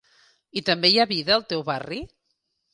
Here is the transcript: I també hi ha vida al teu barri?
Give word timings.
I 0.61 0.63
també 0.69 0.91
hi 0.93 0.97
ha 1.03 1.07
vida 1.13 1.37
al 1.37 1.45
teu 1.53 1.63
barri? 1.71 2.03